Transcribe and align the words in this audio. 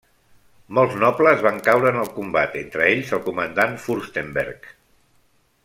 Molts 0.77 0.95
nobles 1.01 1.43
van 1.47 1.59
caure 1.67 1.91
en 1.91 1.99
el 2.03 2.09
combat, 2.15 2.57
entre 2.63 2.87
ells 2.95 3.13
el 3.19 3.21
comandant 3.29 3.77
Fürstenberg. 3.85 4.71